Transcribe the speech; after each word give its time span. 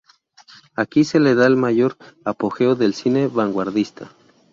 Aquí 0.75 1.03
se 1.03 1.19
da 1.35 1.45
el 1.45 1.55
mayor 1.57 1.95
apogeo 2.25 2.73
del 2.75 2.95
cine 2.95 3.27
vanguardista. 3.27 4.09